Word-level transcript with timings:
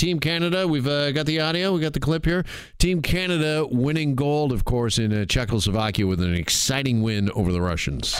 Team 0.00 0.16
Canada, 0.18 0.66
we've 0.66 0.86
uh, 0.88 1.12
got 1.12 1.26
the 1.26 1.40
audio, 1.40 1.74
we 1.74 1.80
got 1.82 1.92
the 1.92 2.00
clip 2.00 2.24
here. 2.24 2.42
Team 2.78 3.02
Canada 3.02 3.66
winning 3.70 4.14
gold, 4.14 4.50
of 4.50 4.64
course, 4.64 4.96
in 4.98 5.12
uh, 5.12 5.26
Czechoslovakia 5.26 6.06
with 6.06 6.22
an 6.22 6.32
exciting 6.32 7.02
win 7.02 7.30
over 7.32 7.52
the 7.52 7.60
Russians. 7.60 8.18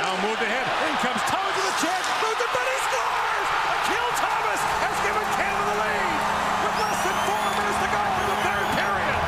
Now 0.00 0.16
moved 0.24 0.40
ahead. 0.40 0.64
In 0.88 0.96
comes 1.04 1.20
Thomas 1.28 1.52
with 1.52 1.68
a 1.68 1.76
chance. 1.84 2.08
It, 2.08 2.48
but 2.48 2.64
he 2.64 2.80
scores! 2.80 3.48
Akil 3.76 4.08
Thomas 4.16 4.60
has 4.80 4.96
given 5.04 5.20
Canada 5.36 5.68
the 5.68 5.76
lead 5.84 6.16
with 6.64 6.80
less 6.80 6.96
than 7.04 7.12
four 7.28 7.44
minutes 7.60 7.84
to 7.84 7.88
go 7.92 8.00
in 8.00 8.24
the 8.32 8.40
third 8.48 8.64
period. 8.80 9.20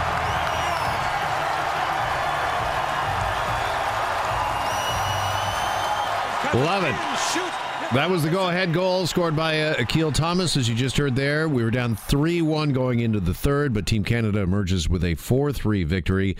11. 6.64 6.96
Shoot. 7.28 7.65
That 7.94 8.10
was 8.10 8.22
the 8.22 8.30
go-ahead 8.30 8.74
goal 8.74 9.06
scored 9.06 9.36
by 9.36 9.62
uh, 9.62 9.76
Akil 9.78 10.10
Thomas, 10.10 10.56
as 10.56 10.68
you 10.68 10.74
just 10.74 10.96
heard 10.98 11.14
there. 11.14 11.48
We 11.48 11.62
were 11.62 11.70
down 11.70 11.96
3-1 11.96 12.74
going 12.74 13.00
into 13.00 13.20
the 13.20 13.32
third, 13.32 13.72
but 13.72 13.86
Team 13.86 14.04
Canada 14.04 14.40
emerges 14.40 14.88
with 14.88 15.04
a 15.04 15.14
4-3 15.14 15.86
victory. 15.86 16.36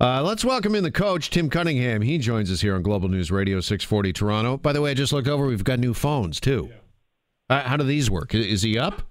Uh, 0.00 0.22
let's 0.22 0.44
welcome 0.44 0.74
in 0.74 0.82
the 0.82 0.90
coach, 0.90 1.30
Tim 1.30 1.48
Cunningham. 1.50 2.02
He 2.02 2.18
joins 2.18 2.50
us 2.50 2.60
here 2.60 2.74
on 2.74 2.82
Global 2.82 3.08
News 3.08 3.30
Radio 3.30 3.60
640 3.60 4.12
Toronto. 4.12 4.56
By 4.56 4.72
the 4.72 4.82
way, 4.82 4.90
I 4.90 4.94
just 4.94 5.12
looked 5.12 5.28
over. 5.28 5.46
We've 5.46 5.64
got 5.64 5.78
new 5.78 5.94
phones, 5.94 6.40
too. 6.40 6.70
Uh, 7.48 7.62
how 7.62 7.76
do 7.76 7.84
these 7.84 8.10
work? 8.10 8.34
Is 8.34 8.62
he 8.62 8.76
up? 8.76 9.02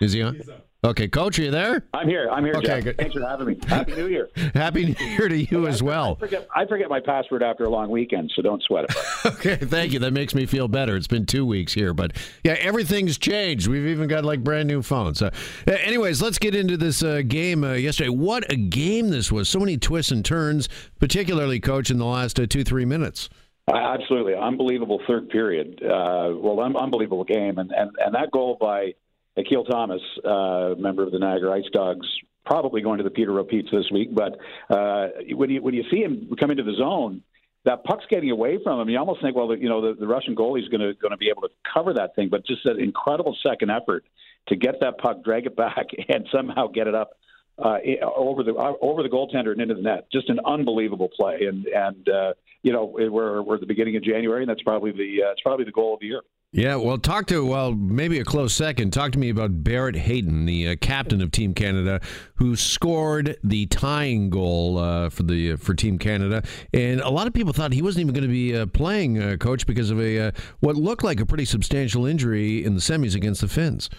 Is 0.00 0.12
he 0.12 0.22
on? 0.22 0.40
Okay, 0.86 1.08
coach, 1.08 1.36
are 1.40 1.42
you 1.42 1.50
there? 1.50 1.82
I'm 1.92 2.08
here. 2.08 2.28
I'm 2.30 2.44
here. 2.44 2.54
Okay, 2.54 2.66
Jeff. 2.66 2.84
good. 2.84 2.96
Thanks 2.96 3.14
for 3.14 3.20
having 3.26 3.46
me. 3.48 3.58
Happy 3.66 3.96
New 3.96 4.06
Year. 4.06 4.28
Happy 4.54 4.86
New 4.86 5.04
Year 5.04 5.28
to 5.28 5.36
you 5.36 5.66
as 5.66 5.82
I 5.82 5.84
well. 5.84 6.14
forget, 6.14 6.46
I 6.54 6.64
forget 6.64 6.88
my 6.88 7.00
password 7.00 7.42
after 7.42 7.64
a 7.64 7.68
long 7.68 7.90
weekend, 7.90 8.30
so 8.36 8.40
don't 8.40 8.62
sweat 8.62 8.84
it. 8.84 8.96
Okay, 9.26 9.56
thank 9.56 9.92
you. 9.92 9.98
That 9.98 10.12
makes 10.12 10.34
me 10.34 10.46
feel 10.46 10.68
better. 10.68 10.96
It's 10.96 11.08
been 11.08 11.26
two 11.26 11.44
weeks 11.44 11.72
here, 11.74 11.92
but 11.92 12.12
yeah, 12.44 12.52
everything's 12.60 13.18
changed. 13.18 13.66
We've 13.66 13.86
even 13.88 14.06
got 14.06 14.24
like 14.24 14.44
brand 14.44 14.68
new 14.68 14.80
phones. 14.80 15.20
Uh, 15.20 15.30
anyways, 15.66 16.22
let's 16.22 16.38
get 16.38 16.54
into 16.54 16.76
this 16.76 17.02
uh, 17.02 17.22
game 17.26 17.64
uh, 17.64 17.72
yesterday. 17.72 18.10
What 18.10 18.50
a 18.50 18.56
game 18.56 19.08
this 19.10 19.32
was! 19.32 19.48
So 19.48 19.58
many 19.58 19.76
twists 19.76 20.12
and 20.12 20.24
turns, 20.24 20.68
particularly, 21.00 21.58
coach, 21.58 21.90
in 21.90 21.98
the 21.98 22.06
last 22.06 22.38
uh, 22.38 22.46
two 22.46 22.62
three 22.62 22.84
minutes. 22.84 23.28
Uh, 23.68 23.76
Absolutely, 23.76 24.34
unbelievable 24.36 25.00
third 25.08 25.28
period. 25.30 25.82
Uh, 25.82 26.30
well, 26.36 26.60
un- 26.60 26.76
unbelievable 26.76 27.24
game, 27.24 27.58
and, 27.58 27.72
and 27.72 27.90
and 27.98 28.14
that 28.14 28.30
goal 28.30 28.56
by 28.60 28.94
Akil 29.36 29.64
Thomas, 29.64 30.00
uh, 30.24 30.74
member 30.78 31.02
of 31.02 31.12
the 31.12 31.18
Niagara 31.18 31.58
Ice 31.58 31.70
Dogs, 31.72 32.06
probably 32.44 32.80
going 32.80 32.98
to 32.98 33.04
the 33.04 33.10
Peter 33.10 33.42
Pete's 33.44 33.70
this 33.70 33.90
week. 33.92 34.14
But 34.14 34.38
uh, 34.70 35.08
when 35.32 35.50
you 35.50 35.62
when 35.62 35.74
you 35.74 35.84
see 35.90 36.00
him 36.00 36.30
come 36.38 36.50
into 36.50 36.62
the 36.62 36.74
zone, 36.74 37.22
that 37.64 37.84
puck's 37.84 38.04
getting 38.08 38.30
away 38.30 38.58
from 38.62 38.80
him. 38.80 38.88
You 38.88 38.98
almost 38.98 39.20
think, 39.20 39.36
well, 39.36 39.54
you 39.54 39.68
know, 39.68 39.80
the, 39.82 40.00
the 40.00 40.06
Russian 40.06 40.34
goalie's 40.34 40.68
going 40.68 40.80
to 40.80 40.94
going 40.94 41.10
to 41.10 41.16
be 41.16 41.28
able 41.28 41.42
to 41.42 41.50
cover 41.74 41.92
that 41.94 42.14
thing, 42.14 42.28
but 42.30 42.46
just 42.46 42.64
an 42.64 42.80
incredible 42.80 43.36
second 43.42 43.70
effort 43.70 44.04
to 44.48 44.56
get 44.56 44.80
that 44.80 44.98
puck, 44.98 45.24
drag 45.24 45.46
it 45.46 45.56
back, 45.56 45.86
and 46.08 46.26
somehow 46.32 46.68
get 46.68 46.86
it 46.86 46.94
up 46.94 47.10
uh, 47.58 47.78
over 48.16 48.42
the 48.42 48.54
uh, 48.54 48.72
over 48.80 49.02
the 49.02 49.08
goaltender 49.08 49.52
and 49.52 49.60
into 49.60 49.74
the 49.74 49.82
net. 49.82 50.06
Just 50.12 50.30
an 50.30 50.40
unbelievable 50.44 51.10
play, 51.14 51.40
and 51.46 51.66
and 51.66 52.08
uh, 52.08 52.34
you 52.62 52.72
know 52.72 52.84
we're 52.84 53.42
we're 53.42 53.54
at 53.54 53.60
the 53.60 53.66
beginning 53.66 53.96
of 53.96 54.02
January, 54.02 54.42
and 54.42 54.48
that's 54.48 54.62
probably 54.62 54.92
the 54.92 55.24
uh, 55.26 55.32
it's 55.32 55.42
probably 55.42 55.64
the 55.64 55.72
goal 55.72 55.94
of 55.94 56.00
the 56.00 56.06
year. 56.06 56.22
Yeah, 56.52 56.76
well, 56.76 56.96
talk 56.96 57.26
to 57.26 57.44
well, 57.44 57.72
maybe 57.72 58.18
a 58.18 58.24
close 58.24 58.54
second. 58.54 58.92
Talk 58.92 59.12
to 59.12 59.18
me 59.18 59.28
about 59.28 59.62
Barrett 59.62 59.96
Hayton, 59.96 60.46
the 60.46 60.68
uh, 60.68 60.76
captain 60.80 61.20
of 61.20 61.30
Team 61.30 61.52
Canada, 61.52 62.00
who 62.36 62.56
scored 62.56 63.36
the 63.44 63.66
tying 63.66 64.30
goal 64.30 64.78
uh, 64.78 65.10
for 65.10 65.24
the 65.24 65.52
uh, 65.52 65.56
for 65.56 65.74
Team 65.74 65.98
Canada. 65.98 66.42
And 66.72 67.00
a 67.00 67.10
lot 67.10 67.26
of 67.26 67.34
people 67.34 67.52
thought 67.52 67.72
he 67.72 67.82
wasn't 67.82 68.02
even 68.02 68.14
going 68.14 68.22
to 68.22 68.32
be 68.32 68.56
uh, 68.56 68.66
playing, 68.66 69.20
uh, 69.20 69.36
coach, 69.38 69.66
because 69.66 69.90
of 69.90 70.00
a 70.00 70.32
what 70.60 70.76
looked 70.76 71.04
like 71.04 71.20
a 71.20 71.26
pretty 71.26 71.44
substantial 71.44 72.06
injury 72.06 72.64
in 72.64 72.74
the 72.74 72.80
semis 72.80 73.14
against 73.14 73.40
the 73.42 73.48
Finns. 73.48 73.90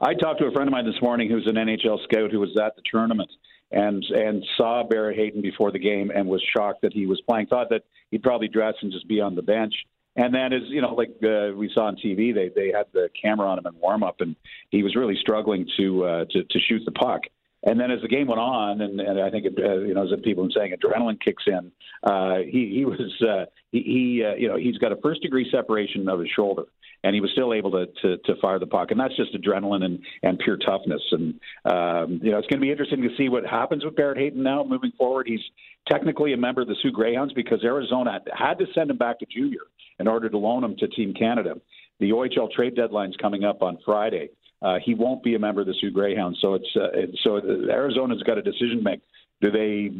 I 0.00 0.14
talked 0.14 0.40
to 0.40 0.46
a 0.46 0.52
friend 0.52 0.68
of 0.68 0.72
mine 0.72 0.86
this 0.86 1.00
morning 1.02 1.28
who's 1.30 1.46
an 1.46 1.54
NHL 1.54 2.02
scout 2.04 2.30
who 2.30 2.40
was 2.40 2.56
at 2.60 2.74
the 2.74 2.82
tournament 2.90 3.30
and 3.70 4.04
and 4.04 4.44
saw 4.56 4.82
Barrett 4.82 5.16
Hayton 5.16 5.42
before 5.42 5.70
the 5.70 5.78
game 5.78 6.10
and 6.14 6.26
was 6.26 6.42
shocked 6.56 6.82
that 6.82 6.92
he 6.92 7.06
was 7.06 7.20
playing. 7.28 7.46
Thought 7.46 7.70
that 7.70 7.82
he'd 8.10 8.22
probably 8.22 8.48
dress 8.48 8.74
and 8.82 8.92
just 8.92 9.08
be 9.08 9.20
on 9.20 9.34
the 9.34 9.42
bench. 9.42 9.74
And 10.16 10.34
then, 10.34 10.52
as 10.52 10.62
you 10.66 10.82
know, 10.82 10.94
like 10.94 11.10
uh, 11.22 11.56
we 11.56 11.70
saw 11.72 11.86
on 11.86 11.96
TV, 11.96 12.34
they 12.34 12.50
they 12.54 12.70
had 12.70 12.86
the 12.92 13.08
camera 13.20 13.48
on 13.48 13.58
him 13.58 13.66
in 13.66 13.80
warm 13.80 14.02
up, 14.02 14.20
and 14.20 14.36
he 14.70 14.82
was 14.82 14.94
really 14.94 15.16
struggling 15.20 15.66
to 15.78 16.04
uh, 16.04 16.24
to 16.30 16.44
to 16.44 16.58
shoot 16.68 16.82
the 16.84 16.92
puck. 16.92 17.22
And 17.64 17.78
then 17.78 17.92
as 17.92 18.02
the 18.02 18.08
game 18.08 18.26
went 18.26 18.40
on, 18.40 18.80
and, 18.80 19.00
and 19.00 19.20
I 19.20 19.30
think 19.30 19.46
it, 19.46 19.54
uh, 19.56 19.78
you 19.78 19.94
know, 19.94 20.02
as 20.02 20.10
people 20.24 20.42
been 20.42 20.52
saying, 20.52 20.72
adrenaline 20.72 21.20
kicks 21.20 21.44
in. 21.46 21.70
Uh, 22.02 22.38
he 22.44 22.72
he 22.74 22.84
was 22.84 23.00
uh, 23.22 23.44
he, 23.70 23.82
he 23.82 24.24
uh, 24.24 24.34
you 24.34 24.48
know 24.48 24.56
he's 24.56 24.78
got 24.78 24.90
a 24.90 24.96
first 24.96 25.22
degree 25.22 25.48
separation 25.50 26.08
of 26.08 26.18
his 26.18 26.28
shoulder, 26.34 26.64
and 27.04 27.14
he 27.14 27.20
was 27.20 27.30
still 27.30 27.54
able 27.54 27.70
to, 27.70 27.86
to 28.02 28.16
to 28.18 28.34
fire 28.40 28.58
the 28.58 28.66
puck, 28.66 28.90
and 28.90 28.98
that's 28.98 29.16
just 29.16 29.32
adrenaline 29.34 29.84
and 29.84 30.00
and 30.24 30.40
pure 30.40 30.56
toughness. 30.56 31.02
And 31.12 31.40
um, 31.64 32.20
you 32.20 32.32
know, 32.32 32.38
it's 32.38 32.48
going 32.48 32.58
to 32.58 32.66
be 32.66 32.72
interesting 32.72 33.02
to 33.02 33.16
see 33.16 33.28
what 33.28 33.46
happens 33.46 33.84
with 33.84 33.94
Barrett 33.94 34.18
Hayton 34.18 34.42
now 34.42 34.64
moving 34.64 34.92
forward. 34.98 35.28
He's 35.28 35.40
technically 35.88 36.32
a 36.32 36.36
member 36.36 36.62
of 36.62 36.68
the 36.68 36.76
Soo 36.82 36.90
Greyhounds 36.90 37.32
because 37.32 37.62
Arizona 37.62 38.18
had 38.36 38.58
to 38.58 38.66
send 38.74 38.90
him 38.90 38.98
back 38.98 39.20
to 39.20 39.26
junior 39.26 39.60
in 40.02 40.08
order 40.08 40.28
to 40.28 40.36
loan 40.36 40.64
him 40.64 40.76
to 40.76 40.88
Team 40.88 41.14
Canada. 41.14 41.54
The 42.00 42.10
OHL 42.10 42.50
trade 42.50 42.74
deadline's 42.74 43.14
coming 43.22 43.44
up 43.44 43.62
on 43.62 43.78
Friday. 43.84 44.30
Uh, 44.60 44.78
he 44.84 44.94
won't 44.94 45.22
be 45.22 45.36
a 45.36 45.38
member 45.38 45.60
of 45.60 45.68
the 45.68 45.74
Soo 45.80 45.92
Greyhounds, 45.92 46.38
so 46.40 46.54
it's 46.54 46.68
uh, 46.76 46.88
so 47.22 47.40
Arizona's 47.70 48.22
got 48.24 48.36
a 48.36 48.42
decision 48.42 48.78
to 48.78 48.82
make. 48.82 49.00
Do 49.40 49.50
they 49.50 49.92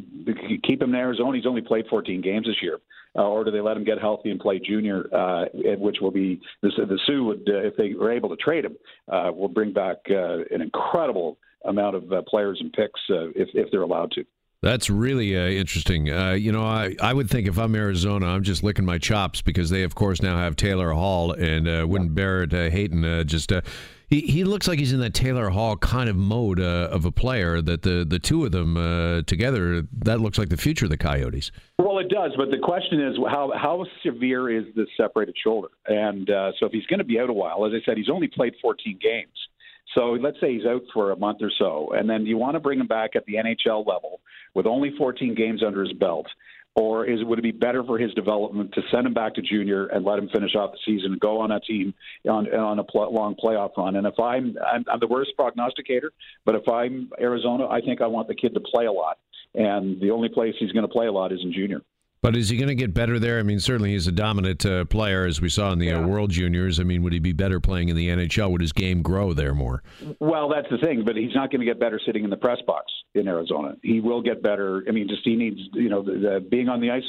keep 0.65 0.83
him 0.83 0.91
in 0.91 0.97
Arizona? 0.97 1.37
He's 1.37 1.47
only 1.47 1.63
played 1.63 1.87
14 1.89 2.21
games 2.21 2.47
this 2.47 2.57
year, 2.63 2.79
uh, 3.17 3.23
or 3.23 3.45
do 3.45 3.53
they 3.53 3.61
let 3.61 3.77
him 3.77 3.85
get 3.85 4.01
healthy 4.01 4.31
and 4.31 4.41
play 4.41 4.59
junior? 4.59 5.07
Uh, 5.13 5.45
which 5.79 5.99
will 6.01 6.11
be 6.11 6.41
the, 6.63 6.71
the 6.77 6.99
Soo 7.07 7.25
would, 7.25 7.49
uh, 7.49 7.59
if 7.59 7.77
they 7.77 7.95
were 7.95 8.11
able 8.11 8.29
to 8.29 8.37
trade 8.37 8.65
him, 8.65 8.77
uh, 9.11 9.31
will 9.33 9.49
bring 9.49 9.73
back 9.73 9.99
uh, 10.11 10.39
an 10.51 10.63
incredible 10.63 11.39
amount 11.65 11.95
of 11.95 12.13
uh, 12.13 12.23
players 12.29 12.59
and 12.61 12.73
picks 12.73 13.01
uh, 13.11 13.29
if 13.37 13.49
if 13.55 13.71
they're 13.71 13.83
allowed 13.83 14.11
to. 14.13 14.25
That's 14.63 14.89
really 14.89 15.37
uh, 15.37 15.49
interesting. 15.49 16.09
Uh, 16.09 16.33
you 16.33 16.53
know, 16.53 16.63
I, 16.63 16.95
I 17.01 17.13
would 17.13 17.29
think 17.29 17.49
if 17.49 17.59
I'm 17.59 17.75
Arizona, 17.75 18.27
I'm 18.27 18.45
just 18.45 18.63
licking 18.63 18.85
my 18.85 18.97
chops 18.97 19.43
because 19.43 19.71
they, 19.71 19.83
of 19.83 19.97
course, 19.97 20.23
now 20.23 20.39
have 20.39 20.55
Taylor 20.55 20.93
Hall 20.93 21.33
and 21.33 21.67
uh, 21.67 21.85
wouldn't 21.89 22.15
Barrett 22.15 22.55
uh, 22.55 22.71
Hayton 22.71 23.05
uh, 23.05 23.25
just. 23.25 23.51
Uh, 23.51 23.63
he, 24.09 24.21
he 24.21 24.45
looks 24.45 24.69
like 24.69 24.79
he's 24.79 24.93
in 24.93 25.01
that 25.01 25.15
Taylor 25.15 25.49
Hall 25.49 25.77
kind 25.79 26.09
of 26.09 26.15
mode 26.15 26.61
uh, 26.61 26.89
of 26.93 27.07
a 27.07 27.11
player. 27.11 27.61
That 27.61 27.83
the 27.83 28.05
the 28.09 28.21
two 28.21 28.45
of 28.45 28.53
them 28.53 28.77
uh, 28.77 29.23
together, 29.23 29.83
that 30.05 30.21
looks 30.21 30.39
like 30.39 30.49
the 30.49 30.57
future 30.57 30.85
of 30.85 30.91
the 30.91 30.97
Coyotes. 30.97 31.51
Well, 31.81 31.99
it 31.99 32.09
does, 32.09 32.31
but 32.37 32.51
the 32.51 32.59
question 32.59 33.01
is 33.01 33.17
how 33.29 33.51
how 33.57 33.85
severe 34.05 34.49
is 34.49 34.67
this 34.77 34.87
separated 34.97 35.35
shoulder? 35.43 35.69
And 35.89 36.31
uh, 36.31 36.53
so, 36.61 36.67
if 36.67 36.73
he's 36.73 36.87
going 36.87 36.99
to 36.99 37.05
be 37.05 37.19
out 37.19 37.31
a 37.31 37.33
while, 37.33 37.67
as 37.67 37.73
I 37.73 37.85
said, 37.85 37.97
he's 37.97 38.11
only 38.11 38.29
played 38.29 38.53
14 38.63 38.99
games. 39.03 39.49
So 39.95 40.13
let's 40.21 40.39
say 40.41 40.55
he's 40.55 40.67
out 40.67 40.83
for 40.93 41.11
a 41.11 41.17
month 41.17 41.39
or 41.43 41.51
so, 41.59 41.93
and 41.95 42.09
then 42.09 42.25
you 42.25 42.39
want 42.39 42.55
to 42.55 42.61
bring 42.61 42.81
him 42.81 42.87
back 42.87 43.11
at 43.15 43.25
the 43.27 43.35
NHL 43.35 43.87
level 43.87 44.21
with 44.55 44.67
only 44.67 44.93
14 44.97 45.35
games 45.35 45.63
under 45.63 45.83
his 45.83 45.93
belt, 45.93 46.27
or 46.75 47.05
is 47.05 47.23
would 47.25 47.39
it 47.39 47.43
be 47.43 47.53
better 47.53 47.85
for 47.85 47.99
his 47.99 48.13
development 48.15 48.73
to 48.73 48.81
send 48.91 49.07
him 49.07 49.13
back 49.13 49.35
to 49.35 49.43
junior 49.43 49.87
and 49.87 50.05
let 50.05 50.19
him 50.19 50.29
finish 50.33 50.55
off 50.55 50.73
the 50.73 50.79
season 50.87 51.19
go 51.21 51.41
on 51.41 51.51
a 51.51 51.61
team 51.61 51.93
on 52.29 52.47
on 52.55 52.79
a 52.79 52.85
pl- 52.85 53.13
long 53.13 53.35
playoff 53.35 53.77
run? 53.77 53.97
And 53.97 54.07
if 54.07 54.19
I'm, 54.19 54.57
I'm 54.67 54.85
I'm 54.91 55.01
the 55.01 55.07
worst 55.07 55.33
prognosticator, 55.37 56.13
but 56.47 56.55
if 56.55 56.67
I'm 56.69 57.11
Arizona, 57.21 57.69
I 57.69 57.81
think 57.81 58.01
I 58.01 58.07
want 58.07 58.29
the 58.29 58.35
kid 58.35 58.55
to 58.55 58.61
play 58.61 58.87
a 58.87 58.93
lot, 58.93 59.19
and 59.55 60.01
the 60.01 60.11
only 60.11 60.31
place 60.31 60.55
he's 60.59 60.73
going 60.73 60.87
to 60.87 60.93
play 60.93 61.07
a 61.07 61.13
lot 61.13 61.33
is 61.33 61.41
in 61.43 61.53
junior. 61.53 61.83
But 62.23 62.37
is 62.37 62.49
he 62.49 62.57
going 62.57 62.69
to 62.69 62.77
get 62.77 62.95
better 62.95 63.19
there? 63.19 63.41
I 63.41 63.43
mean, 63.43 63.59
certainly 63.59 63.91
he's 63.91 64.07
a 64.07 64.13
dominant 64.13 64.65
uh, 64.65 64.85
player, 64.85 65.27
as 65.27 65.41
we 65.41 65.49
saw 65.49 65.73
in 65.73 65.81
the 65.81 65.91
uh, 65.91 66.07
World 66.07 66.31
Juniors. 66.31 66.79
I 66.79 66.85
mean, 66.85 67.03
would 67.03 67.13
he 67.13 67.19
be 67.19 67.33
better 67.33 67.59
playing 67.59 67.89
in 67.89 67.97
the 67.97 68.09
NHL? 68.09 68.53
Would 68.53 68.61
his 68.61 68.73
game 68.73 69.03
grow 69.03 69.33
there 69.33 69.55
more? 69.55 69.83
Well, 70.21 70.49
that's 70.49 70.69
the 70.71 70.79
thing, 70.79 71.03
but 71.05 71.17
he's 71.17 71.35
not 71.35 71.51
going 71.51 71.61
to 71.61 71.67
get 71.67 71.81
better 71.81 72.01
sitting 72.07 72.23
in 72.23 72.31
the 72.31 72.37
press 72.37 72.59
box 72.65 72.93
in 73.15 73.27
Arizona. 73.27 73.77
He 73.83 74.01
will 74.01 74.23
get 74.23 74.41
better. 74.41 74.85
I 74.89 74.93
mean, 74.93 75.09
just 75.09 75.23
he 75.25 75.35
needs, 75.35 75.59
you 75.73 75.89
know, 75.89 76.03
the, 76.03 76.13
the, 76.13 76.47
being 76.49 76.69
on 76.69 76.81
the 76.81 76.93
ice. 76.93 77.03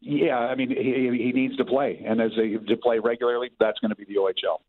Yeah, 0.00 0.38
I 0.38 0.54
mean, 0.54 0.70
he, 0.70 1.24
he 1.24 1.32
needs 1.32 1.56
to 1.56 1.64
play, 1.64 2.00
and 2.06 2.20
as 2.20 2.30
a, 2.38 2.64
to 2.66 2.76
play 2.76 3.00
regularly, 3.00 3.50
that's 3.58 3.80
going 3.80 3.90
to 3.90 3.96
be 3.96 4.04
the 4.04 4.14
OHL. 4.14 4.60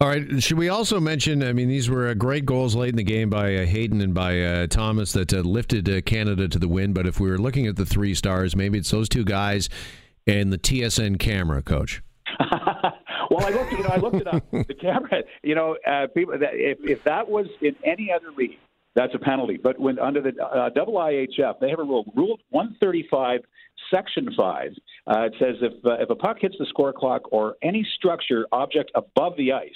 All 0.00 0.08
right. 0.08 0.42
Should 0.42 0.58
we 0.58 0.68
also 0.68 0.98
mention? 0.98 1.44
I 1.44 1.52
mean, 1.52 1.68
these 1.68 1.88
were 1.88 2.08
uh, 2.08 2.14
great 2.14 2.44
goals 2.44 2.74
late 2.74 2.90
in 2.90 2.96
the 2.96 3.04
game 3.04 3.30
by 3.30 3.54
uh, 3.54 3.66
Hayton 3.66 4.00
and 4.00 4.12
by 4.12 4.40
uh, 4.40 4.66
Thomas 4.66 5.12
that 5.12 5.32
uh, 5.32 5.38
lifted 5.40 5.88
uh, 5.88 6.00
Canada 6.00 6.48
to 6.48 6.58
the 6.58 6.66
win. 6.66 6.92
But 6.92 7.06
if 7.06 7.20
we 7.20 7.30
were 7.30 7.38
looking 7.38 7.68
at 7.68 7.76
the 7.76 7.86
three 7.86 8.14
stars, 8.14 8.56
maybe 8.56 8.78
it's 8.78 8.90
those 8.90 9.08
two 9.08 9.24
guys 9.24 9.68
and 10.26 10.52
the 10.52 10.58
TSN 10.58 11.18
camera 11.18 11.62
coach. 11.62 12.02
well, 13.30 13.46
I 13.46 13.50
looked, 13.50 13.72
you 13.72 13.82
know, 13.82 13.90
I 13.90 13.96
looked 13.96 14.16
it 14.16 14.26
up. 14.26 14.44
The 14.52 14.74
camera, 14.74 15.22
you 15.42 15.54
know, 15.54 15.76
uh, 15.86 16.06
people. 16.14 16.38
That, 16.38 16.50
if 16.54 16.78
if 16.82 17.04
that 17.04 17.28
was 17.28 17.46
in 17.60 17.76
any 17.84 18.10
other 18.10 18.30
league, 18.36 18.58
that's 18.94 19.14
a 19.14 19.18
penalty. 19.18 19.58
But 19.62 19.78
when 19.78 19.98
under 19.98 20.20
the 20.20 20.32
uh, 20.42 20.70
double 20.70 20.94
IHF, 20.94 21.60
they 21.60 21.70
have 21.70 21.78
a 21.78 21.84
rule, 21.84 22.04
Rule 22.14 22.38
135, 22.50 23.40
Section 23.92 24.28
Five. 24.36 24.72
Uh, 25.06 25.22
it 25.22 25.34
says 25.38 25.56
if 25.60 25.84
uh, 25.84 26.02
if 26.02 26.10
a 26.10 26.14
puck 26.14 26.38
hits 26.40 26.54
the 26.58 26.66
score 26.66 26.92
clock 26.92 27.22
or 27.32 27.56
any 27.62 27.86
structure 27.96 28.46
object 28.52 28.90
above 28.94 29.36
the 29.36 29.52
ice, 29.52 29.70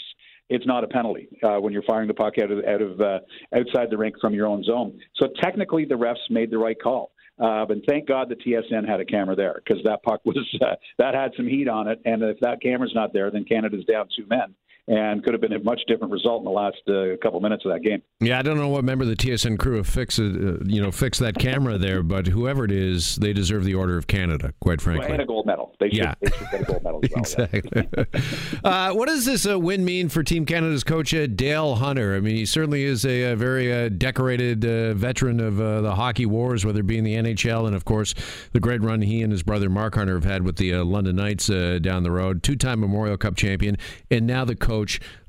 it's 0.48 0.66
not 0.66 0.84
a 0.84 0.88
penalty 0.88 1.28
uh, 1.42 1.56
when 1.56 1.72
you're 1.72 1.82
firing 1.82 2.08
the 2.08 2.14
puck 2.14 2.34
out 2.42 2.50
of 2.50 2.64
out 2.64 2.82
of 2.82 3.00
uh, 3.00 3.18
outside 3.54 3.90
the 3.90 3.98
rink 3.98 4.16
from 4.20 4.34
your 4.34 4.46
own 4.46 4.62
zone. 4.62 4.98
So 5.16 5.28
technically, 5.42 5.84
the 5.84 5.94
refs 5.94 6.30
made 6.30 6.50
the 6.50 6.58
right 6.58 6.80
call. 6.80 7.12
Uh, 7.38 7.66
but 7.66 7.76
thank 7.86 8.08
God 8.08 8.30
the 8.30 8.36
TSN 8.36 8.88
had 8.88 8.98
a 9.00 9.04
camera 9.04 9.36
there 9.36 9.60
because 9.62 9.82
that 9.84 10.02
puck 10.02 10.22
was 10.24 10.38
uh, 10.62 10.76
that 10.98 11.14
had 11.14 11.32
some 11.36 11.46
heat 11.46 11.69
on 11.69 11.86
it, 11.86 12.00
and 12.04 12.22
if 12.22 12.38
that 12.40 12.62
camera's 12.62 12.92
not 12.94 13.12
there, 13.12 13.30
then 13.30 13.44
Canada's 13.44 13.84
down 13.84 14.08
two 14.16 14.26
men. 14.26 14.54
And 14.88 15.24
could 15.24 15.34
have 15.34 15.40
been 15.40 15.52
a 15.52 15.58
much 15.58 15.80
different 15.88 16.12
result 16.12 16.40
in 16.40 16.44
the 16.44 16.50
last 16.50 16.76
uh, 16.88 17.16
couple 17.20 17.40
minutes 17.40 17.64
of 17.64 17.72
that 17.72 17.80
game. 17.80 18.02
Yeah, 18.20 18.38
I 18.38 18.42
don't 18.42 18.56
know 18.56 18.68
what 18.68 18.84
member 18.84 19.02
of 19.02 19.08
the 19.08 19.16
TSN 19.16 19.58
crew 19.58 19.82
fixed, 19.82 20.20
uh, 20.20 20.58
you 20.64 20.80
know, 20.80 20.92
fixed 20.92 21.20
that 21.20 21.36
camera 21.38 21.76
there, 21.76 22.02
but 22.02 22.28
whoever 22.28 22.64
it 22.64 22.70
is, 22.70 23.16
they 23.16 23.32
deserve 23.32 23.64
the 23.64 23.74
Order 23.74 23.98
of 23.98 24.06
Canada. 24.06 24.52
Quite 24.60 24.80
frankly, 24.80 25.06
well, 25.06 25.14
and 25.14 25.22
a 25.22 25.26
gold 25.26 25.46
medal. 25.46 25.74
They 25.80 25.88
should, 25.88 25.98
yeah. 25.98 26.14
they 26.20 26.30
should 26.30 26.50
get 26.50 26.60
a 26.60 26.64
gold 26.64 26.84
medal. 26.84 27.00
Well, 27.00 27.20
exactly. 27.20 27.88
uh, 28.64 28.92
what 28.92 29.08
does 29.08 29.24
this 29.24 29.46
uh, 29.46 29.58
win 29.58 29.84
mean 29.84 30.08
for 30.08 30.22
Team 30.22 30.46
Canada's 30.46 30.84
coach 30.84 31.12
uh, 31.12 31.26
Dale 31.26 31.74
Hunter? 31.74 32.14
I 32.14 32.20
mean, 32.20 32.36
he 32.36 32.46
certainly 32.46 32.84
is 32.84 33.04
a, 33.04 33.32
a 33.32 33.36
very 33.36 33.72
uh, 33.72 33.88
decorated 33.88 34.62
veteran 34.96 35.40
of 35.40 35.56
the 35.56 35.94
hockey 35.94 36.26
wars, 36.26 36.64
whether 36.64 36.80
it 36.80 36.86
be 36.86 36.98
in 36.98 37.04
the 37.04 37.16
NHL 37.16 37.66
and, 37.66 37.74
of 37.74 37.84
course, 37.84 38.14
the 38.52 38.60
great 38.60 38.82
run 38.82 39.02
he 39.02 39.22
and 39.22 39.32
his 39.32 39.42
brother 39.42 39.68
Mark 39.68 39.96
Hunter 39.96 40.14
have 40.14 40.24
had 40.24 40.42
with 40.42 40.56
the 40.56 40.74
London 40.76 41.16
Knights 41.16 41.48
down 41.48 42.04
the 42.04 42.10
road. 42.10 42.42
Two-time 42.42 42.80
Memorial 42.80 43.16
Cup 43.16 43.34
champion, 43.36 43.76
and 44.10 44.26
now 44.26 44.44
the 44.44 44.54
coach 44.54 44.75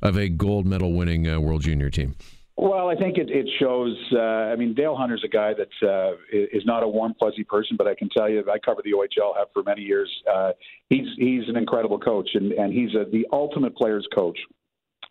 of 0.02 0.18
a 0.18 0.30
gold 0.30 0.66
medal 0.66 0.94
winning 0.94 1.28
uh, 1.28 1.40
World 1.40 1.62
Junior 1.62 1.90
team? 1.90 2.16
Well, 2.60 2.90
I 2.90 2.96
think 2.96 3.20
it, 3.20 3.30
it 3.30 3.48
shows. 3.60 3.96
Uh, 4.12 4.20
I 4.20 4.56
mean, 4.56 4.74
Dale 4.74 4.96
Hunter's 4.96 5.24
a 5.24 5.28
guy 5.28 5.54
that 5.54 5.88
uh, 5.88 6.14
is 6.32 6.66
not 6.66 6.82
a 6.82 6.88
warm, 6.88 7.14
fuzzy 7.20 7.44
person, 7.44 7.78
but 7.78 7.86
I 7.88 7.94
can 7.94 8.10
tell 8.10 8.28
you, 8.28 8.44
I 8.52 8.58
covered 8.58 8.84
the 8.84 8.94
OHL 8.94 9.38
have 9.38 9.50
for 9.54 9.62
many 9.62 9.82
years. 9.82 10.10
Uh, 10.32 10.54
he's 10.90 11.06
he's 11.18 11.48
an 11.50 11.56
incredible 11.56 12.00
coach, 12.00 12.30
and 12.34 12.52
and 12.54 12.74
he's 12.74 12.96
a, 12.96 13.06
the 13.12 13.28
ultimate 13.32 13.76
players 13.76 14.08
coach. 14.14 14.40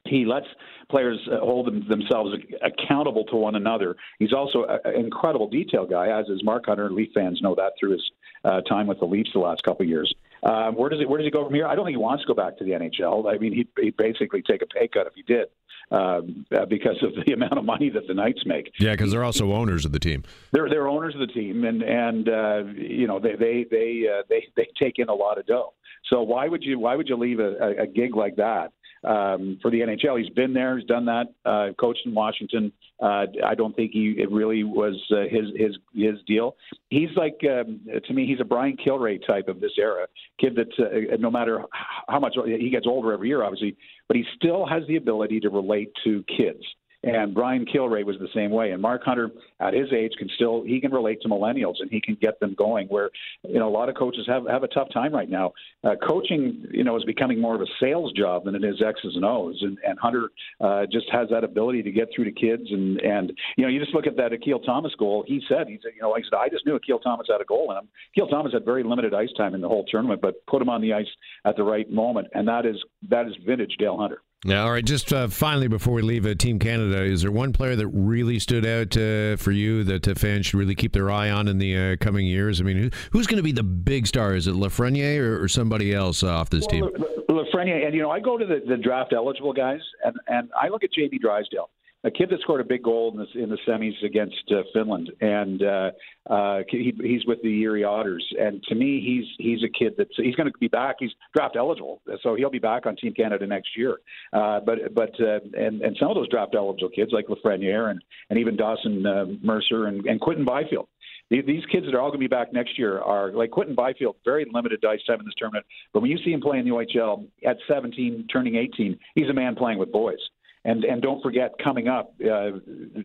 He 0.06 0.24
lets 0.24 0.46
players 0.90 1.18
uh, 1.30 1.38
hold 1.38 1.68
them, 1.68 1.86
themselves 1.88 2.34
accountable 2.64 3.24
to 3.26 3.36
one 3.36 3.54
another. 3.54 3.94
He's 4.18 4.32
also 4.32 4.66
an 4.84 4.94
incredible 4.94 5.48
detail 5.48 5.86
guy, 5.86 6.08
as 6.18 6.26
is 6.28 6.42
Mark 6.42 6.66
Hunter. 6.66 6.90
Leaf 6.90 7.10
fans 7.14 7.40
know 7.42 7.54
that 7.54 7.72
through 7.78 7.92
his 7.92 8.10
uh, 8.44 8.60
time 8.62 8.88
with 8.88 8.98
the 8.98 9.06
Leafs 9.06 9.30
the 9.32 9.38
last 9.38 9.62
couple 9.62 9.84
of 9.84 9.88
years. 9.88 10.12
Um, 10.46 10.76
where 10.76 10.88
does 10.88 11.00
he 11.00 11.06
Where 11.06 11.18
does 11.18 11.26
he 11.26 11.30
go 11.30 11.44
from 11.44 11.54
here? 11.54 11.66
I 11.66 11.74
don't 11.74 11.84
think 11.84 11.94
he 11.94 12.02
wants 12.02 12.22
to 12.22 12.28
go 12.28 12.34
back 12.34 12.56
to 12.58 12.64
the 12.64 12.70
NHL. 12.70 13.32
I 13.32 13.36
mean, 13.38 13.52
he'd, 13.52 13.68
he'd 13.78 13.96
basically 13.96 14.42
take 14.42 14.62
a 14.62 14.66
pay 14.66 14.86
cut 14.86 15.06
if 15.06 15.14
he 15.14 15.22
did 15.22 15.48
um, 15.90 16.46
uh, 16.56 16.66
because 16.66 17.02
of 17.02 17.12
the 17.26 17.32
amount 17.32 17.58
of 17.58 17.64
money 17.64 17.90
that 17.90 18.06
the 18.06 18.14
Knights 18.14 18.44
make. 18.46 18.72
Yeah, 18.78 18.92
because 18.92 19.10
they're 19.10 19.24
also 19.24 19.52
owners 19.52 19.84
of 19.84 19.90
the 19.90 19.98
team. 19.98 20.22
They're 20.52 20.68
they're 20.68 20.88
owners 20.88 21.14
of 21.14 21.20
the 21.20 21.26
team, 21.26 21.64
and 21.64 21.82
and 21.82 22.28
uh, 22.28 22.62
you 22.76 23.08
know 23.08 23.18
they 23.18 23.34
they 23.34 23.66
they 23.68 24.04
uh, 24.08 24.22
they 24.28 24.46
they 24.56 24.68
take 24.80 24.98
in 24.98 25.08
a 25.08 25.14
lot 25.14 25.38
of 25.38 25.46
dough. 25.46 25.74
So 26.10 26.22
why 26.22 26.46
would 26.46 26.62
you 26.62 26.78
why 26.78 26.94
would 26.94 27.08
you 27.08 27.16
leave 27.16 27.40
a, 27.40 27.82
a 27.82 27.86
gig 27.86 28.14
like 28.14 28.36
that 28.36 28.72
um, 29.04 29.58
for 29.62 29.70
the 29.70 29.80
NHL? 29.80 30.20
He's 30.20 30.32
been 30.34 30.52
there, 30.52 30.78
he's 30.78 30.86
done 30.86 31.06
that, 31.06 31.26
uh, 31.44 31.68
coached 31.78 32.00
in 32.04 32.14
Washington. 32.14 32.72
Uh, 33.00 33.26
I 33.44 33.54
don't 33.54 33.76
think 33.76 33.92
he 33.92 34.14
it 34.18 34.30
really 34.30 34.64
was 34.64 34.94
uh, 35.10 35.22
his 35.30 35.46
his 35.56 35.76
his 35.94 36.14
deal. 36.26 36.56
He's 36.88 37.10
like 37.16 37.38
um, 37.44 37.80
to 38.06 38.14
me, 38.14 38.26
he's 38.26 38.40
a 38.40 38.44
Brian 38.44 38.76
Kilrea 38.76 39.26
type 39.26 39.48
of 39.48 39.60
this 39.60 39.72
era 39.78 40.06
kid 40.40 40.56
that 40.56 40.68
uh, 40.78 41.16
no 41.18 41.30
matter 41.30 41.62
how 42.08 42.20
much 42.20 42.36
he 42.46 42.70
gets 42.70 42.86
older 42.86 43.12
every 43.12 43.28
year, 43.28 43.42
obviously, 43.42 43.76
but 44.08 44.16
he 44.16 44.24
still 44.36 44.66
has 44.66 44.82
the 44.88 44.96
ability 44.96 45.40
to 45.40 45.50
relate 45.50 45.92
to 46.04 46.24
kids. 46.24 46.62
And 47.06 47.32
Brian 47.32 47.64
Kilrea 47.64 48.04
was 48.04 48.16
the 48.18 48.28
same 48.34 48.50
way. 48.50 48.72
And 48.72 48.82
Mark 48.82 49.04
Hunter, 49.04 49.30
at 49.60 49.72
his 49.72 49.92
age, 49.92 50.12
can 50.18 50.28
still 50.34 50.64
he 50.64 50.80
can 50.80 50.90
relate 50.90 51.22
to 51.22 51.28
millennials 51.28 51.74
and 51.78 51.88
he 51.88 52.00
can 52.00 52.16
get 52.20 52.40
them 52.40 52.54
going. 52.58 52.88
Where 52.88 53.10
you 53.48 53.60
know 53.60 53.68
a 53.68 53.70
lot 53.70 53.88
of 53.88 53.94
coaches 53.94 54.24
have 54.26 54.44
have 54.48 54.64
a 54.64 54.68
tough 54.68 54.88
time 54.92 55.14
right 55.14 55.30
now. 55.30 55.52
Uh, 55.84 55.94
coaching, 56.04 56.66
you 56.72 56.82
know, 56.82 56.96
is 56.96 57.04
becoming 57.04 57.40
more 57.40 57.54
of 57.54 57.60
a 57.60 57.66
sales 57.80 58.12
job 58.12 58.44
than 58.44 58.56
it 58.56 58.64
is 58.64 58.82
X's 58.84 59.14
and 59.14 59.24
O's. 59.24 59.56
And, 59.62 59.78
and 59.86 59.96
Hunter 60.00 60.30
uh, 60.60 60.86
just 60.90 61.06
has 61.12 61.28
that 61.30 61.44
ability 61.44 61.84
to 61.84 61.92
get 61.92 62.08
through 62.14 62.24
to 62.24 62.32
kids. 62.32 62.64
And 62.70 63.00
and 63.00 63.32
you 63.56 63.62
know, 63.62 63.70
you 63.70 63.78
just 63.78 63.94
look 63.94 64.08
at 64.08 64.16
that 64.16 64.32
Akil 64.32 64.58
Thomas 64.58 64.92
goal. 64.98 65.24
He 65.28 65.40
said, 65.48 65.68
he 65.68 65.78
said, 65.84 65.92
you 65.94 66.02
know, 66.02 66.12
I 66.16 66.22
said, 66.22 66.36
I 66.36 66.48
just 66.48 66.66
knew 66.66 66.74
Akil 66.74 66.98
Thomas 66.98 67.28
had 67.30 67.40
a 67.40 67.44
goal 67.44 67.70
in 67.70 67.78
him. 67.78 67.88
Akil 68.16 68.26
Thomas 68.26 68.52
had 68.52 68.64
very 68.64 68.82
limited 68.82 69.14
ice 69.14 69.32
time 69.36 69.54
in 69.54 69.60
the 69.60 69.68
whole 69.68 69.84
tournament, 69.84 70.20
but 70.20 70.44
put 70.46 70.60
him 70.60 70.68
on 70.68 70.80
the 70.80 70.92
ice 70.92 71.06
at 71.44 71.56
the 71.56 71.62
right 71.62 71.88
moment, 71.88 72.26
and 72.34 72.48
that 72.48 72.66
is 72.66 72.76
that 73.08 73.28
is 73.28 73.34
vintage 73.46 73.76
Dale 73.78 73.96
Hunter. 73.96 74.22
Yeah, 74.46 74.62
all 74.62 74.70
right. 74.70 74.84
Just 74.84 75.12
uh, 75.12 75.26
finally, 75.26 75.66
before 75.66 75.94
we 75.94 76.02
leave 76.02 76.24
uh, 76.24 76.34
Team 76.34 76.60
Canada, 76.60 77.02
is 77.02 77.22
there 77.22 77.32
one 77.32 77.52
player 77.52 77.74
that 77.74 77.88
really 77.88 78.38
stood 78.38 78.64
out 78.64 78.96
uh, 78.96 79.36
for 79.36 79.50
you 79.50 79.82
that 79.82 80.06
uh, 80.06 80.14
fans 80.14 80.46
should 80.46 80.58
really 80.58 80.76
keep 80.76 80.92
their 80.92 81.10
eye 81.10 81.30
on 81.30 81.48
in 81.48 81.58
the 81.58 81.76
uh, 81.76 81.96
coming 81.96 82.26
years? 82.26 82.60
I 82.60 82.64
mean, 82.64 82.76
who, 82.76 82.90
who's 83.10 83.26
going 83.26 83.38
to 83.38 83.42
be 83.42 83.50
the 83.50 83.64
big 83.64 84.06
star? 84.06 84.36
Is 84.36 84.46
it 84.46 84.54
Lafreniere 84.54 85.18
or, 85.18 85.42
or 85.42 85.48
somebody 85.48 85.92
else 85.92 86.22
off 86.22 86.48
this 86.50 86.64
well, 86.70 86.92
team? 86.92 87.04
Lafreniere, 87.28 87.86
and 87.86 87.94
you 87.94 88.02
know, 88.02 88.12
I 88.12 88.20
go 88.20 88.38
to 88.38 88.46
the, 88.46 88.62
the 88.68 88.76
draft 88.76 89.12
eligible 89.12 89.52
guys, 89.52 89.80
and 90.04 90.14
and 90.28 90.48
I 90.60 90.68
look 90.68 90.84
at 90.84 90.92
Jamie 90.92 91.18
Drysdale 91.18 91.68
a 92.06 92.10
kid 92.10 92.30
that 92.30 92.40
scored 92.40 92.60
a 92.60 92.64
big 92.64 92.84
goal 92.84 93.10
in 93.10 93.18
the, 93.18 93.42
in 93.42 93.50
the 93.50 93.58
semis 93.66 94.02
against 94.04 94.36
uh, 94.52 94.62
Finland, 94.72 95.10
and 95.20 95.62
uh, 95.62 95.90
uh, 96.30 96.60
he, 96.68 96.94
he's 97.02 97.26
with 97.26 97.42
the 97.42 97.62
Erie 97.62 97.82
Otters. 97.82 98.24
And 98.38 98.62
to 98.68 98.76
me, 98.76 99.02
he's 99.04 99.24
he's 99.38 99.64
a 99.64 99.68
kid 99.68 99.94
that's 99.98 100.12
he's 100.16 100.36
going 100.36 100.50
to 100.50 100.56
be 100.58 100.68
back. 100.68 100.96
He's 101.00 101.10
draft 101.34 101.56
eligible, 101.56 102.00
so 102.22 102.36
he'll 102.36 102.50
be 102.50 102.60
back 102.60 102.86
on 102.86 102.94
Team 102.94 103.12
Canada 103.12 103.46
next 103.46 103.76
year. 103.76 103.98
Uh, 104.32 104.60
but 104.60 104.94
but 104.94 105.10
uh, 105.20 105.40
and 105.58 105.82
and 105.82 105.96
some 105.98 106.08
of 106.08 106.14
those 106.14 106.28
draft 106.28 106.54
eligible 106.54 106.90
kids 106.90 107.10
like 107.12 107.26
Lafreniere 107.26 107.90
and 107.90 108.00
and 108.30 108.38
even 108.38 108.56
Dawson 108.56 109.04
uh, 109.04 109.24
Mercer 109.42 109.86
and, 109.86 110.06
and 110.06 110.20
Quinton 110.20 110.44
Byfield. 110.44 110.88
These 111.28 111.64
kids 111.72 111.86
that 111.86 111.94
are 111.96 112.00
all 112.00 112.10
going 112.10 112.20
to 112.20 112.28
be 112.28 112.28
back 112.28 112.52
next 112.52 112.78
year 112.78 113.00
are 113.00 113.32
like 113.32 113.50
Quinton 113.50 113.74
Byfield, 113.74 114.14
very 114.24 114.46
limited 114.52 114.80
dice 114.80 115.00
time 115.08 115.18
in 115.18 115.26
this 115.26 115.34
tournament. 115.36 115.66
But 115.92 116.02
when 116.02 116.12
you 116.12 116.18
see 116.18 116.30
him 116.30 116.40
play 116.40 116.58
in 116.58 116.64
the 116.64 116.70
OHL 116.70 117.26
at 117.44 117.56
17, 117.66 118.28
turning 118.32 118.54
18, 118.54 118.96
he's 119.16 119.28
a 119.28 119.32
man 119.32 119.56
playing 119.56 119.78
with 119.78 119.90
boys. 119.90 120.20
And 120.66 120.84
and 120.84 121.00
don't 121.00 121.22
forget, 121.22 121.52
coming 121.62 121.86
up 121.86 122.12
uh, 122.20 122.50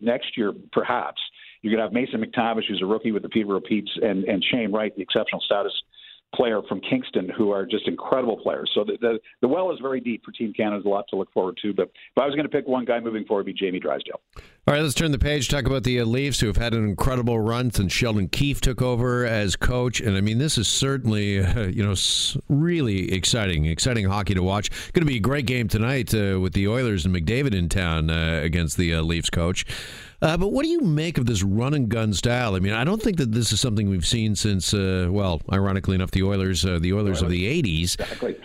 next 0.00 0.36
year, 0.36 0.52
perhaps 0.72 1.20
you're 1.62 1.70
going 1.70 1.78
to 1.78 1.84
have 1.84 1.92
Mason 1.92 2.20
McTavish, 2.20 2.64
who's 2.68 2.82
a 2.82 2.86
rookie 2.86 3.12
with 3.12 3.22
the 3.22 3.28
Peterborough 3.28 3.60
Petes, 3.60 3.90
and 4.02 4.24
and 4.24 4.44
Shane 4.50 4.72
Wright, 4.72 4.94
the 4.96 5.02
exceptional 5.02 5.40
status 5.40 5.72
player 6.34 6.62
from 6.68 6.80
Kingston 6.80 7.28
who 7.28 7.50
are 7.50 7.66
just 7.66 7.86
incredible 7.86 8.36
players. 8.36 8.70
So 8.74 8.84
the, 8.84 8.96
the, 9.00 9.18
the 9.40 9.48
well 9.48 9.70
is 9.72 9.78
very 9.80 10.00
deep 10.00 10.24
for 10.24 10.32
Team 10.32 10.52
Canada. 10.52 10.76
There's 10.76 10.86
a 10.86 10.88
lot 10.88 11.06
to 11.08 11.16
look 11.16 11.32
forward 11.32 11.58
to. 11.62 11.72
But 11.72 11.88
if 11.88 12.22
I 12.22 12.26
was 12.26 12.34
going 12.34 12.48
to 12.48 12.50
pick 12.50 12.66
one 12.66 12.84
guy 12.84 13.00
moving 13.00 13.24
forward, 13.24 13.42
it'd 13.42 13.56
be 13.56 13.66
Jamie 13.66 13.80
Drysdale. 13.80 14.20
All 14.66 14.74
right, 14.74 14.82
let's 14.82 14.94
turn 14.94 15.10
the 15.10 15.18
page. 15.18 15.48
Talk 15.48 15.66
about 15.66 15.82
the 15.82 16.00
uh, 16.00 16.04
Leafs, 16.04 16.38
who 16.38 16.46
have 16.46 16.56
had 16.56 16.72
an 16.72 16.84
incredible 16.84 17.40
run 17.40 17.72
since 17.72 17.92
Sheldon 17.92 18.28
Keefe 18.28 18.60
took 18.60 18.80
over 18.80 19.26
as 19.26 19.56
coach. 19.56 20.00
And 20.00 20.16
I 20.16 20.20
mean, 20.20 20.38
this 20.38 20.56
is 20.56 20.68
certainly 20.68 21.42
uh, 21.44 21.62
you 21.66 21.84
know 21.84 21.94
really 22.48 23.12
exciting, 23.12 23.66
exciting 23.66 24.06
hockey 24.06 24.34
to 24.34 24.42
watch. 24.42 24.70
Going 24.92 25.04
to 25.04 25.10
be 25.10 25.16
a 25.16 25.20
great 25.20 25.46
game 25.46 25.68
tonight 25.68 26.14
uh, 26.14 26.38
with 26.40 26.52
the 26.52 26.68
Oilers 26.68 27.04
and 27.04 27.14
McDavid 27.14 27.54
in 27.54 27.68
town 27.68 28.08
uh, 28.08 28.40
against 28.42 28.76
the 28.76 28.94
uh, 28.94 29.02
Leafs 29.02 29.30
coach. 29.30 29.66
Uh, 30.22 30.36
but 30.36 30.52
what 30.52 30.62
do 30.64 30.70
you 30.70 30.80
make 30.80 31.18
of 31.18 31.26
this 31.26 31.42
run 31.42 31.74
and 31.74 31.88
gun 31.88 32.14
style? 32.14 32.54
I 32.54 32.60
mean, 32.60 32.72
I 32.72 32.84
don't 32.84 33.02
think 33.02 33.16
that 33.16 33.32
this 33.32 33.52
is 33.52 33.60
something 33.60 33.90
we've 33.90 34.06
seen 34.06 34.36
since, 34.36 34.72
uh, 34.72 35.08
well, 35.10 35.42
ironically 35.52 35.96
enough, 35.96 36.12
the 36.12 36.22
Oilers, 36.22 36.64
uh, 36.64 36.78
the 36.80 36.92
Oilers, 36.92 37.22
of 37.22 37.28
the 37.28 37.62
'80s. 37.62 38.00
Exactly. 38.00 38.36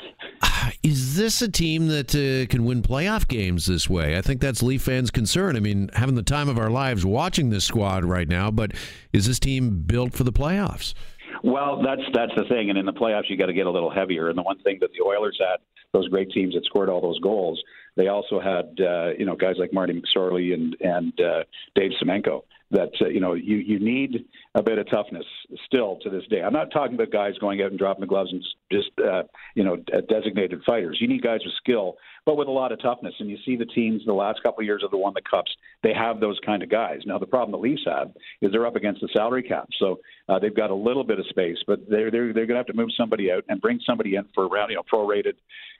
Is 0.83 1.15
this 1.15 1.41
a 1.41 1.49
team 1.49 1.87
that 1.89 2.15
uh, 2.15 2.49
can 2.51 2.65
win 2.65 2.81
playoff 2.81 3.27
games 3.27 3.67
this 3.67 3.89
way? 3.89 4.17
I 4.17 4.21
think 4.21 4.41
that's 4.41 4.63
Leaf 4.63 4.81
fans' 4.81 5.11
concern. 5.11 5.55
I 5.55 5.59
mean, 5.59 5.89
having 5.93 6.15
the 6.15 6.23
time 6.23 6.49
of 6.49 6.57
our 6.57 6.69
lives 6.69 7.05
watching 7.05 7.49
this 7.51 7.65
squad 7.65 8.03
right 8.03 8.27
now, 8.27 8.49
but 8.51 8.71
is 9.13 9.27
this 9.27 9.39
team 9.39 9.81
built 9.81 10.13
for 10.13 10.23
the 10.23 10.33
playoffs? 10.33 10.93
Well, 11.43 11.83
that's 11.83 12.01
that's 12.13 12.31
the 12.35 12.45
thing, 12.49 12.69
and 12.69 12.77
in 12.79 12.85
the 12.85 12.93
playoffs, 12.93 13.29
you 13.29 13.37
got 13.37 13.47
to 13.47 13.53
get 13.53 13.67
a 13.67 13.71
little 13.71 13.91
heavier. 13.91 14.29
And 14.29 14.37
the 14.37 14.41
one 14.41 14.59
thing 14.59 14.79
that 14.81 14.89
the 14.97 15.05
Oilers 15.05 15.37
had, 15.39 15.57
those 15.93 16.07
great 16.09 16.31
teams 16.31 16.55
that 16.55 16.65
scored 16.65 16.89
all 16.89 17.01
those 17.01 17.19
goals, 17.19 17.61
they 17.97 18.07
also 18.07 18.39
had 18.39 18.79
uh, 18.79 19.09
you 19.17 19.25
know 19.25 19.35
guys 19.35 19.55
like 19.57 19.73
Marty 19.73 19.99
McSorley 19.99 20.53
and 20.53 20.77
and 20.79 21.19
uh, 21.19 21.43
Dave 21.75 21.91
Semenko 22.01 22.43
that 22.71 22.91
uh, 23.01 23.07
you 23.07 23.19
know 23.19 23.33
you 23.33 23.57
you 23.57 23.79
need 23.79 24.25
a 24.55 24.61
bit 24.61 24.77
of 24.77 24.89
toughness 24.89 25.25
still 25.65 25.97
to 26.03 26.09
this 26.09 26.23
day. 26.29 26.41
I'm 26.41 26.53
not 26.53 26.71
talking 26.71 26.95
about 26.95 27.11
guys 27.11 27.33
going 27.39 27.61
out 27.61 27.71
and 27.71 27.79
dropping 27.79 28.01
the 28.01 28.07
gloves 28.07 28.31
and 28.31 28.43
just 28.71 28.91
uh, 28.99 29.23
you 29.55 29.63
know 29.63 29.77
designated 30.09 30.61
fighters. 30.65 30.97
You 31.01 31.07
need 31.07 31.21
guys 31.21 31.39
with 31.43 31.53
skill, 31.55 31.97
but 32.27 32.35
with 32.35 32.49
a 32.49 32.51
lot 32.51 32.73
of 32.73 32.81
toughness. 32.81 33.15
And 33.19 33.29
you 33.29 33.37
see 33.45 33.55
the 33.55 33.65
teams 33.65 34.03
the 34.05 34.13
last 34.13 34.43
couple 34.43 34.59
of 34.59 34.65
years 34.65 34.83
of 34.83 34.91
the 34.91 34.97
won 34.97 35.13
the 35.15 35.21
cups. 35.21 35.49
They 35.81 35.93
have 35.93 36.19
those 36.19 36.37
kind 36.45 36.61
of 36.61 36.69
guys. 36.69 36.99
Now 37.05 37.17
the 37.17 37.25
problem 37.25 37.51
the 37.51 37.65
Leafs 37.65 37.83
have 37.87 38.11
is 38.41 38.51
they're 38.51 38.67
up 38.67 38.75
against 38.75 39.01
the 39.01 39.07
salary 39.15 39.43
cap, 39.43 39.69
so 39.79 39.99
uh, 40.27 40.37
they've 40.37 40.55
got 40.55 40.69
a 40.69 40.75
little 40.75 41.05
bit 41.05 41.19
of 41.19 41.25
space, 41.27 41.57
but 41.65 41.89
they're 41.89 42.11
they're 42.11 42.33
they're 42.33 42.45
going 42.45 42.55
to 42.55 42.57
have 42.57 42.67
to 42.67 42.73
move 42.73 42.89
somebody 42.95 43.31
out 43.31 43.45
and 43.47 43.61
bring 43.61 43.79
somebody 43.87 44.15
in 44.15 44.25
for 44.35 44.45
around 44.45 44.69
you 44.69 44.75
know 44.75 44.83
prorated 44.83 45.33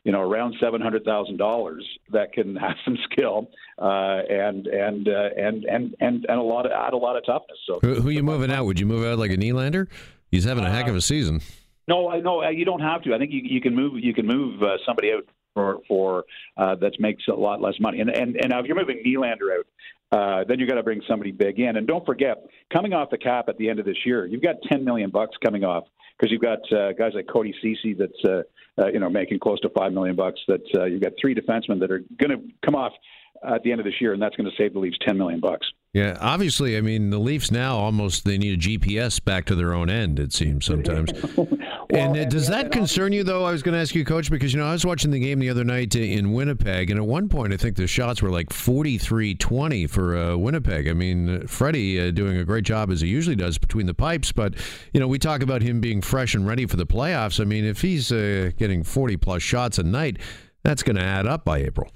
you 0.08 0.14
know, 0.14 0.22
around 0.22 0.56
seven 0.62 0.80
hundred 0.80 1.04
thousand 1.04 1.36
dollars 1.36 1.86
that 2.12 2.32
can 2.32 2.56
have 2.66 2.78
some 2.86 2.98
skill 3.12 3.50
uh, 3.78 4.22
and 4.30 4.66
and 4.68 5.10
uh, 5.10 5.30
and 5.36 5.66
and 5.66 5.96
and 6.00 6.26
and 6.30 6.40
a 6.40 6.42
lot 6.42 6.66
of 6.66 6.72
add 6.72 6.94
a 6.94 6.98
lot 6.98 7.18
of 7.18 7.26
toughness. 7.26 7.58
So 7.66 7.80
who, 7.82 7.96
who 7.96 8.08
are 8.08 8.12
you 8.12 8.24
moving 8.24 8.50
out? 8.50 8.66
Would 8.66 8.80
you 8.80 8.86
move 8.86 9.06
out 9.06 9.20
like 9.20 9.32
a 9.32 9.38
Nylander? 9.38 9.88
He's 10.32 10.46
having 10.46 10.64
a 10.64 10.72
heck 10.72 10.88
of 10.88 10.96
a 10.96 11.02
season. 11.02 11.42
No, 11.90 12.10
I 12.10 12.22
no, 12.22 12.48
you 12.50 12.64
don't 12.64 12.82
have 12.82 13.04
to. 13.04 13.14
I 13.14 13.18
think 13.18 13.32
you, 13.32 13.42
you 13.44 13.60
can 13.60 13.76
move 13.76 13.94
you 13.98 14.14
can 14.14 14.26
move 14.26 14.64
uh, 14.64 14.78
somebody 14.86 15.12
out 15.12 15.26
for 15.58 15.80
for 15.88 16.24
uh, 16.58 16.76
that 16.76 16.94
makes 17.00 17.24
a 17.28 17.34
lot 17.34 17.62
less 17.62 17.74
money. 17.80 18.00
And 18.00 18.10
and 18.10 18.36
and 18.36 18.50
now 18.50 18.60
if 18.60 18.68
you're 18.68 18.78
moving 18.78 19.02
Nylander 19.06 19.58
out, 19.58 19.66
uh, 20.12 20.44
then 20.48 20.60
you 20.60 20.68
got 20.68 20.76
to 20.76 20.84
bring 20.84 21.02
somebody 21.08 21.32
big 21.32 21.60
in. 21.60 21.76
And 21.78 21.88
don't 21.88 22.06
forget, 22.06 22.46
coming 22.72 22.94
off 22.94 23.10
the 23.10 23.18
cap 23.18 23.50
at 23.50 23.58
the 23.58 23.70
end 23.70 23.80
of 23.80 23.86
this 23.86 23.98
year, 24.06 24.26
you've 24.26 24.44
got 24.44 24.56
10 24.72 24.86
million 24.86 25.10
bucks 25.10 25.36
coming 25.44 25.66
off 25.66 25.84
because 26.18 26.32
you've 26.32 26.42
got 26.42 26.60
uh, 26.72 26.94
guys 26.94 27.12
like 27.14 27.28
Cody 27.28 27.54
Ceci 27.62 27.94
that's 27.94 28.26
uh, 28.26 28.44
uh, 28.82 28.88
you 28.88 29.00
know 29.00 29.10
making 29.10 29.40
close 29.40 29.60
to 29.62 29.70
five 29.70 29.92
million 29.94 30.16
bucks. 30.16 30.40
That 30.48 30.62
uh, 30.76 30.86
you've 30.86 31.02
got 31.02 31.14
three 31.20 31.36
defensemen 31.36 31.80
that 31.80 31.92
are 31.92 32.04
going 32.20 32.30
to 32.30 32.42
come 32.64 32.76
off 32.76 32.94
at 33.48 33.62
the 33.64 33.72
end 33.72 33.80
of 33.80 33.86
this 33.86 34.00
year, 34.00 34.14
and 34.14 34.22
that's 34.22 34.36
going 34.36 34.50
to 34.50 34.56
save 34.58 34.74
the 34.74 34.80
Leafs 34.80 34.98
ten 35.06 35.18
million 35.18 35.40
bucks. 35.40 35.68
Yeah, 35.94 36.18
obviously, 36.20 36.78
I 36.78 36.82
mean 36.82 37.10
the 37.10 37.20
Leafs 37.20 37.52
now 37.52 37.78
almost 37.78 38.26
they 38.26 38.38
need 38.38 38.54
a 38.54 38.62
GPS 38.62 39.24
back 39.24 39.46
to 39.46 39.56
their 39.56 39.74
own 39.74 39.90
end. 39.90 40.20
It 40.20 40.34
seems 40.34 40.66
sometimes. 40.66 41.12
and 41.90 42.16
uh, 42.16 42.22
and- 42.22 42.32
does 42.32 42.48
that 42.48 42.72
concern 42.72 43.14
you, 43.14 43.24
though? 43.24 43.46
I 43.46 43.52
was 43.52 43.64
going 43.64 43.74
to 43.74 43.80
ask 43.80 43.96
you, 43.96 44.04
Coach, 44.04 44.30
because, 44.30 44.54
you 44.54 44.60
know, 44.60 44.68
I 44.68 44.74
was 44.74 44.86
watching 44.86 45.12
the 45.12 45.20
game 45.20 45.40
the 45.40 45.50
other 45.50 45.64
night 45.64 45.96
uh, 45.96 46.00
in 46.00 46.34
Winnipeg, 46.34 46.90
and 46.90 47.00
at 47.00 47.06
one 47.06 47.30
point, 47.30 47.54
I 47.54 47.58
think 47.58 47.78
the 47.78 47.88
shots 47.88 48.22
were 48.22 48.30
like 48.30 48.52
43 48.52 49.36
20 49.36 49.88
for 49.88 50.18
uh, 50.18 50.38
Winnipeg. 50.38 50.88
I 50.88 50.94
mean, 50.94 51.30
uh, 51.30 51.48
Freddie 51.48 52.00
uh, 52.00 52.12
doing 52.12 52.38
a 52.38 52.44
great 52.44 52.66
job, 52.66 52.92
as 52.92 53.02
he 53.02 53.08
usually 53.08 53.36
does, 53.36 53.58
between 53.58 53.86
the 53.86 53.94
pipes, 53.94 54.32
but, 54.32 54.56
you 54.94 55.00
know, 55.00 55.08
we 55.08 55.20
talk 55.20 55.42
about 55.42 55.62
him 55.62 55.80
being 55.80 56.02
fresh 56.02 56.36
and 56.36 56.48
ready 56.48 56.66
for 56.66 56.78
the 56.78 56.88
playoffs. 56.88 57.40
I 57.40 57.46
mean, 57.46 57.66
if 57.66 57.82
he's 57.82 58.12
uh, 58.12 58.52
getting 58.58 58.84
40 58.84 59.18
plus 59.18 59.42
shots 59.42 59.78
a 59.78 59.84
night, 59.84 60.18
that's 60.64 60.84
going 60.84 60.98
to 60.98 61.04
add 61.04 61.28
up 61.28 61.46
by 61.46 61.60
April. 61.60 61.90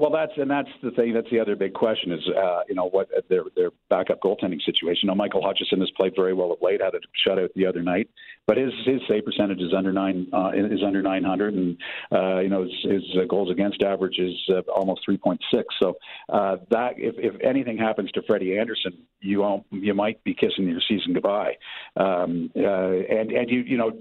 Well, 0.00 0.10
that's 0.10 0.32
and 0.38 0.50
that's 0.50 0.68
the 0.82 0.92
thing. 0.92 1.12
That's 1.12 1.28
the 1.30 1.38
other 1.38 1.54
big 1.54 1.74
question 1.74 2.10
is, 2.10 2.20
uh, 2.28 2.60
you 2.66 2.74
know, 2.74 2.88
what 2.88 3.10
their 3.28 3.42
their 3.54 3.70
backup 3.90 4.22
goaltending 4.22 4.62
situation. 4.64 5.08
Now, 5.08 5.14
Michael 5.14 5.42
Hutchinson 5.42 5.78
has 5.80 5.90
played 5.90 6.14
very 6.16 6.32
well 6.32 6.52
of 6.52 6.62
late. 6.62 6.80
Had 6.80 6.94
a 6.94 7.00
shutout 7.28 7.50
the 7.54 7.66
other 7.66 7.82
night, 7.82 8.08
but 8.50 8.56
his 8.56 8.72
his 8.84 9.00
save 9.08 9.24
percentage 9.24 9.60
is 9.60 9.72
under 9.72 9.92
nine 9.92 10.26
uh, 10.32 10.50
is 10.52 10.82
under 10.84 11.02
900, 11.02 11.54
and 11.54 11.76
uh, 12.10 12.40
you 12.40 12.48
know 12.48 12.64
his, 12.64 12.72
his 12.82 13.02
uh, 13.16 13.24
goals 13.26 13.48
against 13.48 13.80
average 13.80 14.18
is 14.18 14.34
uh, 14.48 14.62
almost 14.74 15.02
3.6. 15.08 15.38
So 15.80 15.94
uh, 16.28 16.56
that 16.72 16.94
if 16.96 17.14
if 17.16 17.40
anything 17.42 17.78
happens 17.78 18.10
to 18.10 18.22
Freddie 18.22 18.58
Andersen, 18.58 19.06
you 19.20 19.38
won't, 19.42 19.66
you 19.70 19.94
might 19.94 20.24
be 20.24 20.34
kissing 20.34 20.66
your 20.66 20.80
season 20.88 21.12
goodbye. 21.14 21.52
Um, 21.96 22.50
uh, 22.56 22.64
and 22.66 23.30
and 23.30 23.48
you 23.48 23.60
you 23.60 23.76
know 23.76 23.92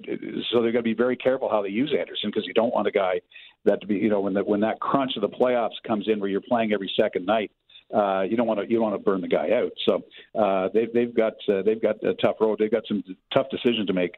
so 0.50 0.64
they're 0.64 0.72
going 0.72 0.78
to 0.78 0.82
be 0.82 0.96
very 0.96 1.16
careful 1.16 1.48
how 1.48 1.62
they 1.62 1.70
use 1.70 1.94
Andersen 1.96 2.32
because 2.32 2.48
you 2.48 2.56
don't 2.56 2.74
want 2.74 2.88
a 2.88 2.92
guy 2.92 3.22
that 3.66 3.82
to 3.82 3.86
be 3.86 3.98
you 3.98 4.10
know 4.10 4.22
when 4.22 4.34
the, 4.34 4.44
when 4.44 4.62
that 4.62 4.80
crunch 4.80 5.12
of 5.16 5.22
the 5.22 5.30
playoffs 5.30 5.78
comes 5.86 6.08
in 6.08 6.20
where 6.20 6.28
you're 6.28 6.42
playing 6.42 6.74
every 6.74 6.92
second 7.00 7.28
night 7.28 7.52
uh, 7.94 8.22
you 8.22 8.38
don't 8.38 8.48
want 8.48 8.60
to 8.60 8.70
you 8.70 8.78
don't 8.78 8.92
want 8.92 8.96
to 8.96 9.04
burn 9.04 9.22
the 9.22 9.28
guy 9.28 9.50
out 9.52 9.72
so 9.88 10.04
uh, 10.40 10.70
they've 10.74 10.92
they've 10.94 11.16
got 11.16 11.34
uh, 11.48 11.62
they've 11.64 11.82
got 11.82 12.02
a 12.04 12.14
tough 12.16 12.36
road 12.40 12.58
they've 12.60 12.72
got 12.72 12.84
some 12.88 13.04
tough 13.34 13.48
decisions 13.50 13.88
to 13.88 13.94
make 13.94 14.16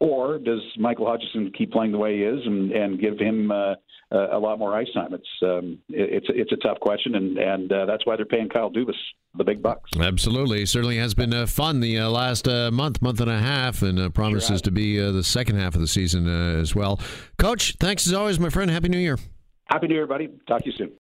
or 0.00 0.38
does 0.38 0.60
Michael 0.76 1.06
Hutchinson 1.06 1.52
keep 1.56 1.70
playing 1.72 1.92
the 1.92 1.98
way 1.98 2.16
he 2.16 2.24
is 2.24 2.40
and, 2.44 2.72
and 2.72 3.00
give 3.00 3.18
him 3.18 3.52
uh, 3.52 3.74
a 4.10 4.38
lot 4.38 4.58
more 4.58 4.74
ice 4.74 4.88
time? 4.92 5.14
It's 5.14 5.28
um, 5.42 5.78
it, 5.88 6.14
it's 6.14 6.26
it's 6.30 6.52
a 6.52 6.56
tough 6.56 6.80
question, 6.80 7.14
and 7.14 7.38
and 7.38 7.72
uh, 7.72 7.86
that's 7.86 8.04
why 8.04 8.16
they're 8.16 8.26
paying 8.26 8.48
Kyle 8.48 8.70
Dubas 8.70 8.96
the 9.36 9.44
big 9.44 9.62
bucks. 9.62 9.90
Absolutely, 9.98 10.66
certainly 10.66 10.96
has 10.96 11.14
been 11.14 11.32
uh, 11.32 11.46
fun 11.46 11.80
the 11.80 11.98
uh, 11.98 12.08
last 12.08 12.48
uh, 12.48 12.70
month, 12.70 13.02
month 13.02 13.20
and 13.20 13.30
a 13.30 13.38
half, 13.38 13.82
and 13.82 13.98
uh, 13.98 14.08
promises 14.10 14.48
Sure 14.48 14.58
to 14.58 14.70
be 14.70 15.00
uh, 15.00 15.12
the 15.12 15.24
second 15.24 15.56
half 15.56 15.74
of 15.74 15.80
the 15.80 15.88
season 15.88 16.28
uh, 16.28 16.60
as 16.60 16.74
well. 16.74 17.00
Coach, 17.38 17.76
thanks 17.78 18.06
as 18.06 18.12
always, 18.12 18.38
my 18.38 18.48
friend. 18.48 18.70
Happy 18.70 18.88
New 18.88 18.98
Year. 18.98 19.18
Happy 19.66 19.86
New 19.86 19.94
Year, 19.94 20.06
buddy. 20.06 20.28
Talk 20.46 20.62
to 20.62 20.70
you 20.70 20.76
soon. 20.76 20.92